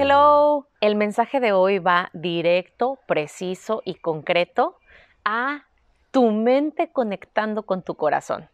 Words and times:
Hello. 0.00 0.68
El 0.80 0.94
mensaje 0.94 1.40
de 1.40 1.50
hoy 1.50 1.80
va 1.80 2.10
directo, 2.12 3.00
preciso 3.08 3.82
y 3.84 3.96
concreto 3.96 4.78
a 5.24 5.64
tu 6.12 6.30
mente 6.30 6.92
conectando 6.92 7.64
con 7.64 7.82
tu 7.82 7.96
corazón. 7.96 8.48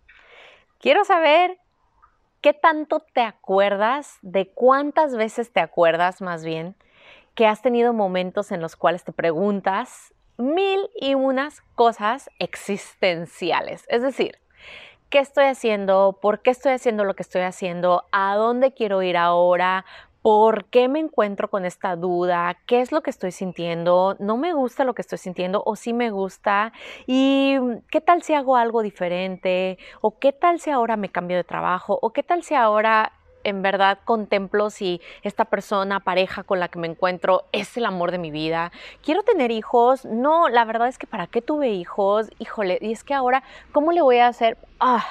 Quiero 0.81 1.05
saber 1.05 1.59
qué 2.41 2.55
tanto 2.55 3.01
te 3.01 3.21
acuerdas, 3.21 4.17
de 4.23 4.49
cuántas 4.55 5.17
veces 5.17 5.53
te 5.53 5.61
acuerdas 5.61 6.23
más 6.23 6.47
bien, 6.47 6.77
que 7.35 7.47
has 7.47 7.61
tenido 7.61 7.93
momentos 7.93 8.51
en 8.51 8.63
los 8.63 8.75
cuales 8.75 9.05
te 9.05 9.13
preguntas 9.13 10.15
mil 10.39 10.89
y 10.99 11.15
unas 11.15 11.61
cosas 11.75 12.31
existenciales. 12.39 13.85
Es 13.91 14.01
decir, 14.01 14.39
¿qué 15.11 15.19
estoy 15.19 15.45
haciendo? 15.45 16.19
¿Por 16.23 16.41
qué 16.41 16.49
estoy 16.49 16.73
haciendo 16.73 17.05
lo 17.05 17.13
que 17.13 17.23
estoy 17.23 17.43
haciendo? 17.43 18.05
¿A 18.13 18.35
dónde 18.35 18.73
quiero 18.73 19.03
ir 19.03 19.19
ahora? 19.19 19.85
¿Por 20.25 20.65
qué 20.71 20.89
me 20.89 21.01
encuentro 21.01 21.51
con 21.51 21.67
esta 21.67 21.97
duda? 21.97 22.57
¿Qué 22.65 22.81
es 22.81 22.93
lo 22.93 23.03
que 23.03 23.11
estoy 23.11 23.31
sintiendo? 23.31 24.17
¿No 24.21 24.39
me 24.39 24.55
gusta 24.55 24.85
lo 24.85 24.95
que 24.95 25.03
estoy 25.03 25.19
sintiendo 25.19 25.63
o 25.67 25.77
sí 25.77 25.93
me 25.93 26.11
gusta? 26.11 26.73
¿Y 27.07 27.59
qué 27.91 28.01
tal 28.01 28.23
si 28.23 28.33
hago 28.33 28.57
algo 28.57 28.81
diferente? 28.81 29.77
¿O 30.01 30.19
qué 30.19 30.33
tal 30.33 30.61
si 30.61 30.71
ahora 30.71 30.97
me 30.97 31.11
cambio 31.11 31.37
de 31.37 31.45
trabajo? 31.45 31.99
¿O 32.01 32.15
qué 32.15 32.23
tal 32.23 32.43
si 32.43 32.55
ahora 32.55 33.13
en 33.43 33.61
verdad 33.61 33.99
contemplo 34.07 34.71
si 34.71 35.03
esta 35.25 35.45
persona, 35.45 36.01
pareja 36.01 36.43
con 36.43 36.59
la 36.59 36.69
que 36.69 36.79
me 36.79 36.87
encuentro 36.87 37.43
es 37.53 37.77
el 37.77 37.85
amor 37.85 38.11
de 38.11 38.17
mi 38.17 38.31
vida. 38.31 38.73
Quiero 39.03 39.25
tener 39.25 39.51
hijos. 39.51 40.07
No, 40.07 40.49
la 40.49 40.65
verdad 40.65 40.89
es 40.89 40.97
que 40.97 41.07
para 41.07 41.27
qué 41.27 41.43
tuve 41.43 41.69
hijos. 41.69 42.31
Híjole, 42.39 42.79
y 42.81 42.93
es 42.93 43.05
que 43.05 43.13
ahora, 43.13 43.43
¿cómo 43.73 43.93
le 43.93 44.01
voy 44.01 44.17
a 44.17 44.29
hacer? 44.29 44.57
Ah, 44.81 45.05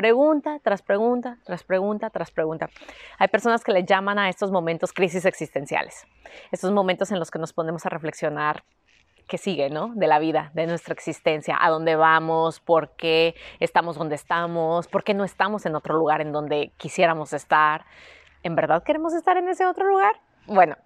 Pregunta 0.00 0.58
tras 0.62 0.80
pregunta, 0.80 1.36
tras 1.44 1.62
pregunta, 1.62 2.08
tras 2.08 2.30
pregunta. 2.30 2.70
Hay 3.18 3.28
personas 3.28 3.62
que 3.62 3.70
le 3.70 3.84
llaman 3.84 4.18
a 4.18 4.30
estos 4.30 4.50
momentos 4.50 4.94
crisis 4.94 5.26
existenciales. 5.26 6.06
Estos 6.50 6.72
momentos 6.72 7.12
en 7.12 7.18
los 7.18 7.30
que 7.30 7.38
nos 7.38 7.52
ponemos 7.52 7.84
a 7.84 7.90
reflexionar 7.90 8.64
qué 9.28 9.36
sigue, 9.36 9.68
¿no? 9.68 9.92
De 9.94 10.06
la 10.06 10.18
vida, 10.18 10.52
de 10.54 10.66
nuestra 10.66 10.94
existencia, 10.94 11.54
a 11.60 11.68
dónde 11.68 11.96
vamos, 11.96 12.60
por 12.60 12.96
qué 12.96 13.34
estamos 13.58 13.98
donde 13.98 14.14
estamos, 14.14 14.88
por 14.88 15.04
qué 15.04 15.12
no 15.12 15.22
estamos 15.22 15.66
en 15.66 15.74
otro 15.74 15.94
lugar 15.94 16.22
en 16.22 16.32
donde 16.32 16.72
quisiéramos 16.78 17.34
estar. 17.34 17.84
¿En 18.42 18.56
verdad 18.56 18.82
queremos 18.82 19.12
estar 19.12 19.36
en 19.36 19.50
ese 19.50 19.66
otro 19.66 19.86
lugar? 19.86 20.14
Bueno, 20.46 20.76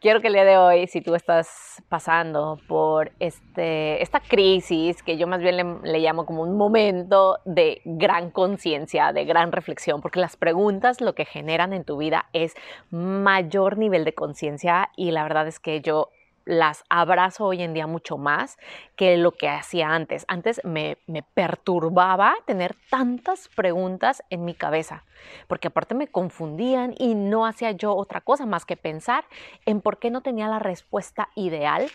quiero 0.00 0.20
que 0.20 0.28
el 0.28 0.32
día 0.32 0.44
de 0.44 0.56
hoy, 0.56 0.86
si 0.86 1.00
tú 1.00 1.14
estás 1.14 1.82
pasando 1.88 2.58
por 2.66 3.12
este, 3.20 4.02
esta 4.02 4.20
crisis, 4.20 5.02
que 5.02 5.16
yo 5.16 5.26
más 5.26 5.40
bien 5.40 5.56
le, 5.56 5.64
le 5.84 5.98
llamo 6.00 6.24
como 6.24 6.42
un 6.42 6.56
momento 6.56 7.38
de 7.44 7.82
gran 7.84 8.30
conciencia, 8.30 9.12
de 9.12 9.24
gran 9.24 9.52
reflexión, 9.52 10.00
porque 10.00 10.18
las 10.18 10.36
preguntas 10.36 11.00
lo 11.00 11.14
que 11.14 11.26
generan 11.26 11.72
en 11.72 11.84
tu 11.84 11.98
vida 11.98 12.26
es 12.32 12.54
mayor 12.90 13.76
nivel 13.78 14.04
de 14.04 14.14
conciencia 14.14 14.90
y 14.96 15.10
la 15.10 15.22
verdad 15.22 15.46
es 15.46 15.60
que 15.60 15.80
yo 15.82 16.08
las 16.50 16.84
abrazo 16.88 17.46
hoy 17.46 17.62
en 17.62 17.74
día 17.74 17.86
mucho 17.86 18.18
más 18.18 18.58
que 18.96 19.16
lo 19.16 19.32
que 19.32 19.48
hacía 19.48 19.88
antes. 19.88 20.24
Antes 20.26 20.60
me, 20.64 20.98
me, 21.06 21.22
perturbaba 21.22 22.34
tener 22.44 22.74
tantas 22.90 23.48
preguntas 23.48 24.22
en 24.30 24.44
mi 24.44 24.54
cabeza, 24.54 25.04
porque 25.46 25.68
aparte 25.68 25.94
me 25.94 26.08
confundían 26.08 26.94
y 26.98 27.14
no 27.14 27.46
hacía 27.46 27.70
yo 27.70 27.94
otra 27.94 28.20
cosa 28.20 28.46
más 28.46 28.64
que 28.64 28.76
pensar 28.76 29.24
en 29.64 29.80
por 29.80 29.98
qué 29.98 30.10
no 30.10 30.22
tenía 30.22 30.48
la 30.48 30.58
respuesta 30.58 31.28
ideal 31.36 31.88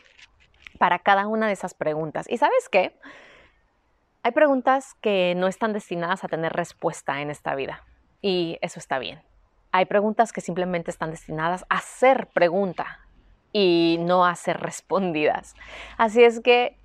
para 0.79 0.99
cada 0.99 1.27
una 1.27 1.47
de 1.47 1.53
esas 1.53 1.73
preguntas. 1.73 2.25
¿Y 2.29 2.37
sabes 2.37 2.69
qué? 2.69 2.97
Hay 4.23 4.31
preguntas 4.31 4.95
que 5.01 5.33
no 5.35 5.47
están 5.47 5.73
destinadas 5.73 6.23
a 6.23 6.29
tener 6.29 6.53
respuesta 6.53 7.21
en 7.21 7.29
esta 7.29 7.55
vida 7.55 7.83
y 8.21 8.57
eso 8.61 8.79
está 8.79 8.99
bien. 8.99 9.21
Hay 9.71 9.85
preguntas 9.85 10.31
que 10.31 10.39
simplemente 10.39 10.89
están 10.89 11.11
destinadas 11.11 11.65
a 11.67 11.81
ser 11.81 12.27
pregunta, 12.27 13.04
y 13.55 13.95
no 14.01 14.25
a 14.25 14.35
ser 14.35 14.59
respondidas. 14.59 15.55
Así 15.97 16.21
es 16.21 16.41
que 16.41 16.75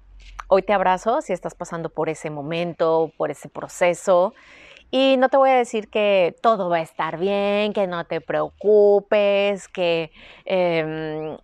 hoy 0.46 0.62
te 0.62 0.72
abrazo 0.72 1.20
si 1.20 1.32
estás 1.32 1.56
pasando 1.56 1.88
por 1.88 2.08
ese 2.08 2.30
momento, 2.30 3.10
por 3.16 3.32
ese 3.32 3.48
proceso. 3.48 4.34
Y 4.92 5.16
no 5.18 5.28
te 5.30 5.36
voy 5.36 5.50
a 5.50 5.56
decir 5.56 5.88
que 5.90 6.36
todo 6.40 6.70
va 6.70 6.76
a 6.76 6.82
estar 6.82 7.18
bien, 7.18 7.72
que 7.72 7.88
no 7.88 8.04
te 8.04 8.20
preocupes, 8.20 9.66
que 9.66 10.12
eh, 10.44 11.36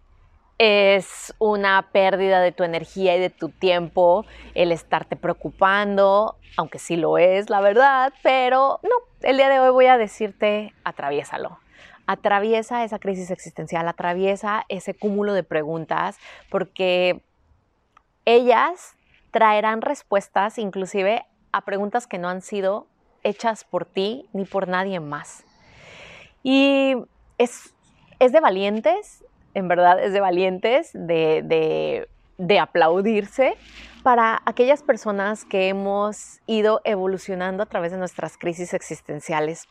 es 0.59 1.35
una 1.41 1.89
pérdida 1.91 2.41
de 2.41 2.53
tu 2.53 2.63
energía 2.63 3.17
y 3.17 3.21
de 3.21 3.31
tu 3.31 3.49
tiempo 3.49 4.25
el 4.55 4.71
estarte 4.71 5.17
preocupando, 5.17 6.37
aunque 6.57 6.79
sí 6.79 6.95
lo 6.95 7.19
es, 7.19 7.51
la 7.51 7.61
verdad, 7.61 8.13
pero 8.23 8.79
no, 8.85 8.95
el 9.23 9.39
día 9.39 9.49
de 9.49 9.59
hoy 9.59 9.71
voy 9.71 9.87
a 9.87 9.99
decirte, 9.99 10.73
atraviésalo 10.85 11.59
atraviesa 12.07 12.85
esa 12.85 12.99
crisis 12.99 13.31
existencial, 13.31 13.89
atraviesa 13.89 14.65
ese 14.69 14.95
cúmulo 14.95 15.33
de 15.35 15.43
preguntas, 15.43 16.19
porque 16.51 17.21
ellas 18.25 18.97
traerán 19.31 19.83
respuestas 19.83 20.59
inclusive 20.59 21.25
a 21.53 21.61
preguntas 21.63 22.07
que 22.07 22.19
no 22.19 22.29
han 22.29 22.43
sido 22.43 22.87
hechas 23.23 23.65
por 23.65 23.85
ti 23.85 24.29
ni 24.33 24.45
por 24.45 24.69
nadie 24.69 25.01
más. 25.01 25.45
Y 26.43 26.97
es, 27.39 27.75
es 28.19 28.33
de 28.33 28.41
valientes, 28.41 29.25
en 29.55 29.69
verdad 29.69 30.03
es 30.03 30.13
de 30.13 30.21
valientes, 30.21 30.91
de, 30.93 31.43
de, 31.45 32.09
de 32.39 32.59
aplaudirse 32.59 33.57
para 34.03 34.41
aquellas 34.45 34.83
personas 34.83 35.45
que 35.45 35.69
hemos 35.69 36.41
ido 36.47 36.81
evolucionando 36.85 37.65
a 37.65 37.67
través 37.67 37.91
de 37.91 37.99
nuestras 37.99 38.39
crisis 38.39 38.75
existenciales 38.75 39.67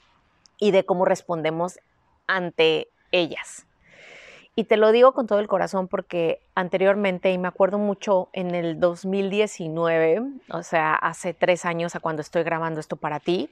y 0.60 0.72
de 0.72 0.86
cómo 0.86 1.06
respondemos 1.06 1.80
ante 2.28 2.90
ellas. 3.12 3.66
Y 4.58 4.64
te 4.64 4.78
lo 4.78 4.94
digo 4.94 5.14
con 5.14 5.28
todo 5.28 5.40
el 5.40 5.48
corazón 5.48 5.90
porque 5.90 6.42
anteriormente, 6.56 7.30
y 7.32 7.38
me 7.38 7.50
acuerdo 7.50 7.78
mucho 7.78 8.30
en 8.32 8.56
el 8.56 8.80
2019, 8.80 10.22
o 10.50 10.64
sea, 10.64 10.94
hace 10.96 11.34
tres 11.34 11.66
años 11.66 11.96
a 11.96 12.00
cuando 12.00 12.22
estoy 12.22 12.44
grabando 12.44 12.80
esto 12.80 12.96
para 12.96 13.20
ti, 13.20 13.50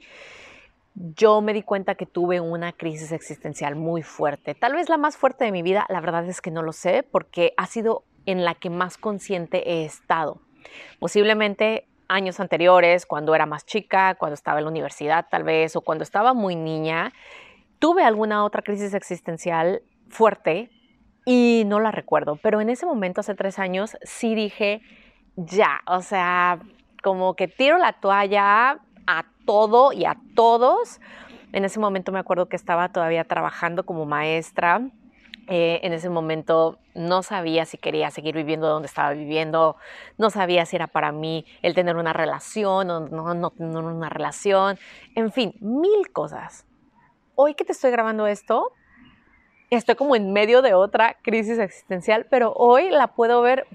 yo 0.94 1.42
me 1.42 1.52
di 1.52 1.62
cuenta 1.62 1.96
que 1.96 2.06
tuve 2.06 2.40
una 2.40 2.72
crisis 2.72 3.12
existencial 3.12 3.74
muy 3.74 4.02
fuerte. 4.02 4.54
Tal 4.54 4.74
vez 4.74 4.88
la 4.88 4.96
más 4.96 5.16
fuerte 5.18 5.44
de 5.44 5.52
mi 5.52 5.62
vida, 5.62 5.84
la 5.90 6.00
verdad 6.00 6.26
es 6.26 6.40
que 6.40 6.50
no 6.50 6.62
lo 6.62 6.72
sé, 6.72 7.02
porque 7.02 7.52
ha 7.58 7.66
sido 7.66 8.04
en 8.24 8.44
la 8.44 8.54
que 8.54 8.70
más 8.70 8.96
consciente 8.96 9.70
he 9.70 9.84
estado. 9.84 10.40
Posiblemente 11.00 11.86
años 12.08 12.40
anteriores, 12.40 13.06
cuando 13.06 13.34
era 13.34 13.44
más 13.44 13.66
chica, 13.66 14.14
cuando 14.14 14.34
estaba 14.34 14.58
en 14.58 14.64
la 14.64 14.70
universidad 14.70 15.26
tal 15.30 15.42
vez, 15.42 15.76
o 15.76 15.80
cuando 15.80 16.04
estaba 16.04 16.32
muy 16.32 16.54
niña, 16.56 17.12
tuve 17.78 18.04
alguna 18.04 18.44
otra 18.44 18.62
crisis 18.62 18.94
existencial 18.94 19.82
fuerte 20.08 20.70
y 21.24 21.64
no 21.66 21.80
la 21.80 21.90
recuerdo, 21.90 22.36
pero 22.36 22.60
en 22.60 22.70
ese 22.70 22.86
momento, 22.86 23.20
hace 23.20 23.34
tres 23.34 23.58
años, 23.58 23.96
sí 24.02 24.34
dije, 24.34 24.82
ya, 25.36 25.80
o 25.86 26.02
sea, 26.02 26.58
como 27.02 27.34
que 27.34 27.48
tiro 27.48 27.78
la 27.78 27.94
toalla 27.94 28.78
a 29.06 29.24
todo 29.46 29.92
y 29.92 30.04
a 30.04 30.16
todos. 30.34 31.00
En 31.52 31.64
ese 31.64 31.80
momento 31.80 32.12
me 32.12 32.18
acuerdo 32.18 32.46
que 32.46 32.56
estaba 32.56 32.90
todavía 32.90 33.24
trabajando 33.24 33.86
como 33.86 34.06
maestra. 34.06 34.82
Eh, 35.46 35.80
en 35.82 35.92
ese 35.92 36.08
momento 36.08 36.78
no 36.94 37.22
sabía 37.22 37.66
si 37.66 37.76
quería 37.76 38.10
seguir 38.10 38.34
viviendo 38.34 38.66
donde 38.66 38.86
estaba 38.86 39.12
viviendo, 39.12 39.76
no 40.16 40.30
sabía 40.30 40.64
si 40.64 40.76
era 40.76 40.86
para 40.86 41.12
mí 41.12 41.44
el 41.60 41.74
tener 41.74 41.96
una 41.96 42.14
relación 42.14 42.90
o 42.90 43.00
no, 43.00 43.34
no 43.34 43.50
tener 43.50 43.76
una 43.76 44.08
relación, 44.08 44.78
en 45.14 45.32
fin, 45.32 45.54
mil 45.60 46.10
cosas 46.12 46.64
hoy 47.34 47.54
que 47.54 47.64
te 47.64 47.72
estoy 47.72 47.90
grabando 47.90 48.26
esto, 48.26 48.72
estoy 49.70 49.94
como 49.94 50.16
en 50.16 50.32
medio 50.32 50.62
de 50.62 50.74
otra 50.74 51.16
crisis 51.22 51.58
existencial, 51.58 52.26
pero 52.30 52.52
hoy 52.54 52.90
la 52.90 53.08
puedo 53.08 53.42
ver 53.42 53.66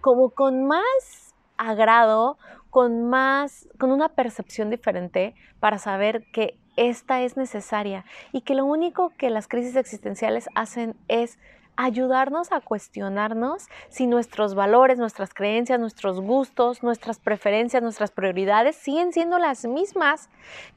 como 0.00 0.30
con 0.30 0.66
más 0.66 1.34
agrado, 1.56 2.38
con 2.70 3.08
más, 3.08 3.68
con 3.78 3.90
una 3.90 4.08
percepción 4.08 4.70
diferente 4.70 5.34
para 5.60 5.78
saber 5.78 6.24
que 6.32 6.58
esta 6.76 7.20
es 7.22 7.36
necesaria 7.36 8.04
y 8.32 8.40
que 8.40 8.54
lo 8.54 8.64
único 8.64 9.10
que 9.10 9.30
las 9.30 9.46
crisis 9.46 9.76
existenciales 9.76 10.48
hacen 10.54 10.96
es 11.08 11.38
ayudarnos 11.76 12.52
a 12.52 12.60
cuestionarnos 12.60 13.68
si 13.88 14.06
nuestros 14.06 14.54
valores, 14.54 14.98
nuestras 14.98 15.32
creencias, 15.32 15.80
nuestros 15.80 16.20
gustos, 16.20 16.82
nuestras 16.82 17.18
preferencias, 17.18 17.82
nuestras 17.82 18.10
prioridades 18.10 18.76
siguen 18.76 19.12
siendo 19.12 19.38
las 19.38 19.64
mismas 19.64 20.28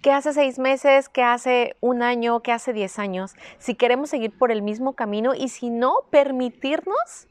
que 0.02 0.12
hace 0.12 0.34
seis 0.34 0.58
meses, 0.58 1.10
que 1.10 1.24
hace 1.24 1.76
un 1.82 2.02
año, 2.02 2.42
que 2.42 2.52
hace 2.52 2.74
diez 2.74 2.98
años, 3.00 3.36
si 3.58 3.76
queremos 3.76 4.10
seguir 4.10 4.38
por 4.38 4.52
el 4.52 4.62
mismo 4.62 4.94
camino 4.94 5.36
y 5.36 5.50
si 5.50 5.70
no, 5.70 5.96
permitirnos 6.10 7.28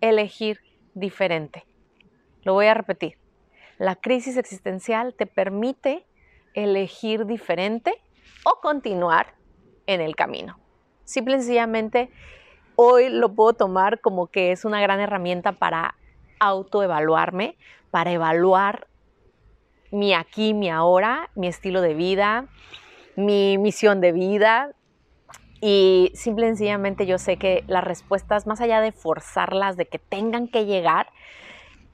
elegir 0.00 0.60
diferente. 0.94 1.64
Lo 2.42 2.52
voy 2.54 2.66
a 2.66 2.74
repetir. 2.74 3.16
La 3.78 3.96
crisis 3.96 4.36
existencial 4.36 5.14
te 5.14 5.26
permite 5.26 6.06
elegir 6.54 7.26
diferente 7.26 7.94
o 8.44 8.60
continuar 8.60 9.34
en 9.86 10.00
el 10.00 10.14
camino. 10.14 10.58
Simple 11.04 11.36
y 11.36 11.38
sencillamente 11.38 12.10
hoy 12.76 13.08
lo 13.08 13.34
puedo 13.34 13.52
tomar 13.52 14.00
como 14.00 14.26
que 14.26 14.52
es 14.52 14.64
una 14.64 14.80
gran 14.80 15.00
herramienta 15.00 15.52
para 15.52 15.94
autoevaluarme, 16.40 17.56
para 17.90 18.12
evaluar 18.12 18.88
mi 19.90 20.14
aquí, 20.14 20.54
mi 20.54 20.70
ahora, 20.70 21.30
mi 21.34 21.46
estilo 21.46 21.80
de 21.80 21.94
vida, 21.94 22.46
mi 23.16 23.58
misión 23.58 24.00
de 24.00 24.12
vida. 24.12 24.72
Y 25.60 26.10
simple 26.14 26.46
y 26.46 26.48
sencillamente 26.50 27.06
yo 27.06 27.16
sé 27.18 27.36
que 27.38 27.64
las 27.68 27.84
respuestas, 27.84 28.46
más 28.46 28.60
allá 28.60 28.80
de 28.80 28.92
forzarlas, 28.92 29.76
de 29.76 29.86
que 29.86 29.98
tengan 29.98 30.48
que 30.48 30.66
llegar, 30.66 31.08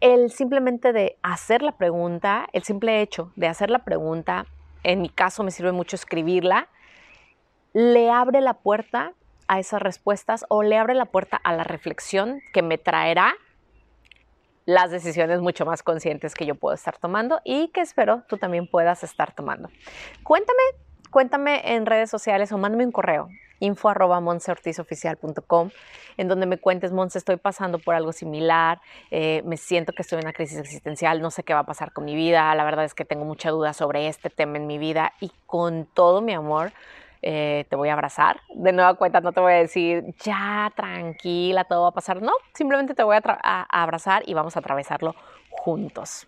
el 0.00 0.30
simplemente 0.30 0.92
de 0.92 1.18
hacer 1.22 1.62
la 1.62 1.72
pregunta, 1.72 2.48
el 2.52 2.64
simple 2.64 3.02
hecho 3.02 3.32
de 3.36 3.46
hacer 3.46 3.70
la 3.70 3.84
pregunta, 3.84 4.46
en 4.82 5.02
mi 5.02 5.10
caso 5.10 5.44
me 5.44 5.50
sirve 5.50 5.72
mucho 5.72 5.94
escribirla, 5.94 6.68
le 7.74 8.10
abre 8.10 8.40
la 8.40 8.54
puerta 8.54 9.12
a 9.50 9.58
esas 9.58 9.82
respuestas 9.82 10.44
o 10.48 10.62
le 10.62 10.78
abre 10.78 10.94
la 10.94 11.06
puerta 11.06 11.36
a 11.36 11.52
la 11.52 11.64
reflexión 11.64 12.40
que 12.52 12.62
me 12.62 12.78
traerá 12.78 13.34
las 14.64 14.92
decisiones 14.92 15.40
mucho 15.40 15.66
más 15.66 15.82
conscientes 15.82 16.36
que 16.36 16.46
yo 16.46 16.54
puedo 16.54 16.72
estar 16.72 16.98
tomando 16.98 17.40
y 17.44 17.66
que 17.68 17.80
espero 17.80 18.22
tú 18.28 18.36
también 18.36 18.68
puedas 18.68 19.02
estar 19.02 19.34
tomando. 19.34 19.68
Cuéntame, 20.22 20.62
cuéntame 21.10 21.74
en 21.74 21.84
redes 21.84 22.08
sociales 22.08 22.52
o 22.52 22.58
mándame 22.58 22.84
un 22.84 22.92
correo 22.92 23.28
info 23.58 23.88
arroba 23.88 24.22
en 26.16 26.28
donde 26.28 26.46
me 26.46 26.58
cuentes, 26.58 26.92
Monse, 26.92 27.18
estoy 27.18 27.36
pasando 27.36 27.78
por 27.78 27.94
algo 27.94 28.12
similar, 28.12 28.80
eh, 29.10 29.42
me 29.44 29.56
siento 29.56 29.92
que 29.92 30.02
estoy 30.02 30.20
en 30.20 30.26
una 30.26 30.32
crisis 30.32 30.58
existencial, 30.58 31.20
no 31.20 31.30
sé 31.30 31.42
qué 31.42 31.52
va 31.52 31.60
a 31.60 31.66
pasar 31.66 31.92
con 31.92 32.04
mi 32.04 32.14
vida, 32.14 32.54
la 32.54 32.64
verdad 32.64 32.84
es 32.84 32.94
que 32.94 33.04
tengo 33.04 33.24
mucha 33.24 33.50
duda 33.50 33.74
sobre 33.74 34.06
este 34.06 34.30
tema 34.30 34.56
en 34.56 34.66
mi 34.66 34.78
vida 34.78 35.12
y 35.20 35.30
con 35.44 35.86
todo 35.86 36.22
mi 36.22 36.32
amor 36.32 36.72
eh, 37.22 37.66
te 37.68 37.76
voy 37.76 37.88
a 37.88 37.92
abrazar. 37.92 38.40
De 38.54 38.72
nueva 38.72 38.94
cuenta, 38.94 39.20
no 39.20 39.32
te 39.32 39.40
voy 39.40 39.52
a 39.52 39.56
decir, 39.56 40.14
ya, 40.22 40.72
tranquila, 40.74 41.64
todo 41.64 41.82
va 41.82 41.88
a 41.88 41.92
pasar. 41.92 42.22
No, 42.22 42.32
simplemente 42.54 42.94
te 42.94 43.02
voy 43.02 43.16
a, 43.16 43.66
abrazar 43.70 44.22
y 44.26 44.34
vamos 44.34 44.56
a 44.56 44.60
atravesarlo 44.60 45.14
juntos. 45.50 46.26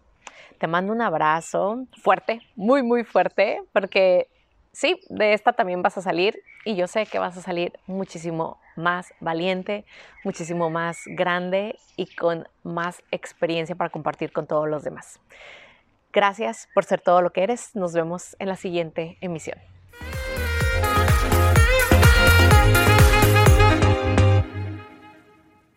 Te 0.59 0.67
mando 0.67 0.93
un 0.93 1.03
abrazo 1.03 1.87
fuerte, 2.03 2.41
muy, 2.55 2.83
muy 2.83 3.05
fuerte, 3.05 3.63
porque 3.73 4.29
sí, 4.73 5.01
de 5.09 5.33
esta 5.33 5.53
también 5.53 5.83
vas 5.83 5.99
a 5.99 6.03
salir 6.03 6.41
y 6.65 6.77
yo 6.77 6.87
sé 6.87 7.07
que 7.07 7.19
vas 7.19 7.37
a 7.37 7.43
salir 7.43 7.73
muchísimo 7.87 8.61
más 8.77 9.13
valiente, 9.21 9.85
muchísimo 10.25 10.71
más 10.71 11.01
grande 11.07 11.77
y 11.97 12.15
con 12.15 12.47
más 12.63 13.03
experiencia 13.11 13.75
para 13.75 13.91
compartir 13.91 14.33
con 14.33 14.47
todos 14.47 14.69
los 14.69 14.85
demás. 14.85 15.19
Gracias 16.13 16.69
por 16.75 16.85
ser 16.85 17.01
todo 17.01 17.23
lo 17.23 17.31
que 17.31 17.43
eres. 17.43 17.75
Nos 17.75 17.95
vemos 17.95 18.37
en 18.39 18.49
la 18.49 18.57
siguiente 18.57 19.17
emisión. 19.21 19.72